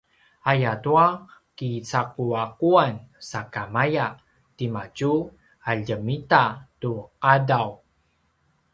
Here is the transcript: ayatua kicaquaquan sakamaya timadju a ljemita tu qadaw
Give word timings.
ayatua 0.51 1.05
kicaquaquan 1.57 2.93
sakamaya 3.29 4.05
timadju 4.57 5.13
a 5.69 5.71
ljemita 5.85 6.43
tu 6.81 6.91
qadaw 7.21 7.69